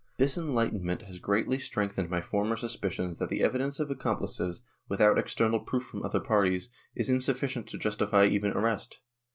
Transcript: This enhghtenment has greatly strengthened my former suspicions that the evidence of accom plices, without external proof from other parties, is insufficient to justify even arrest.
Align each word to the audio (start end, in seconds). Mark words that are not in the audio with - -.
This 0.17 0.35
enhghtenment 0.35 1.03
has 1.03 1.19
greatly 1.19 1.59
strengthened 1.59 2.09
my 2.09 2.21
former 2.21 2.57
suspicions 2.57 3.19
that 3.19 3.29
the 3.29 3.43
evidence 3.43 3.79
of 3.79 3.87
accom 3.89 4.19
plices, 4.19 4.61
without 4.89 5.19
external 5.19 5.59
proof 5.59 5.83
from 5.83 6.01
other 6.01 6.19
parties, 6.19 6.69
is 6.95 7.07
insufficient 7.07 7.67
to 7.67 7.77
justify 7.77 8.25
even 8.25 8.49
arrest. 8.49 8.99